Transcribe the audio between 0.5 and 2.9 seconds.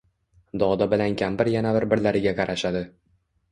Doda bilan kampir yana bir birlariga qarashadi.